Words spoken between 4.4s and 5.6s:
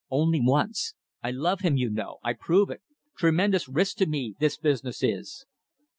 business is!"